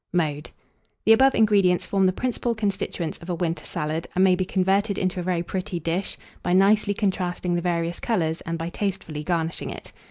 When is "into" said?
4.97-5.19